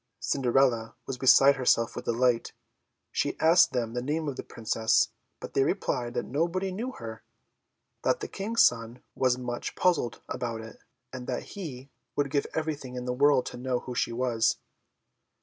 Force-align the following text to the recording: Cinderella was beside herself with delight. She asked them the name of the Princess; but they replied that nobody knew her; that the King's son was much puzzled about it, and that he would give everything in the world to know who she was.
Cinderella 0.19 0.95
was 1.05 1.19
beside 1.19 1.57
herself 1.57 1.95
with 1.95 2.05
delight. 2.05 2.53
She 3.11 3.39
asked 3.39 3.71
them 3.71 3.93
the 3.93 4.01
name 4.01 4.27
of 4.27 4.35
the 4.35 4.41
Princess; 4.41 5.09
but 5.39 5.53
they 5.53 5.61
replied 5.63 6.15
that 6.15 6.25
nobody 6.25 6.71
knew 6.71 6.93
her; 6.93 7.21
that 8.01 8.19
the 8.19 8.27
King's 8.27 8.65
son 8.65 9.03
was 9.13 9.37
much 9.37 9.75
puzzled 9.75 10.23
about 10.27 10.61
it, 10.61 10.79
and 11.13 11.27
that 11.27 11.43
he 11.53 11.91
would 12.15 12.31
give 12.31 12.47
everything 12.55 12.95
in 12.95 13.05
the 13.05 13.13
world 13.13 13.45
to 13.45 13.57
know 13.57 13.81
who 13.81 13.93
she 13.93 14.11
was. 14.11 14.57